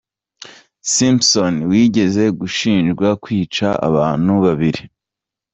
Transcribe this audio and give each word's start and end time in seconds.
Simpson 0.93 1.53
wigeze 1.69 2.23
gushinjwa 2.39 3.07
kwica 3.23 3.67
abantu 3.87 4.31
babiri. 4.45 4.81